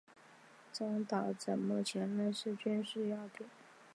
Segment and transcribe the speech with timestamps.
[0.73, 3.45] 中途岛目前仍是军事要地。